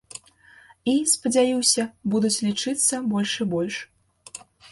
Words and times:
І, 0.35 0.95
спадзяюся, 1.11 1.85
будуць 2.15 2.43
лічыцца 2.49 2.95
больш 3.13 3.37
і 3.45 3.49
больш. 3.55 3.75